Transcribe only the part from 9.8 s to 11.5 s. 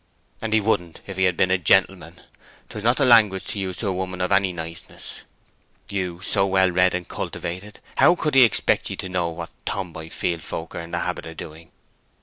boy field folk are in the habit of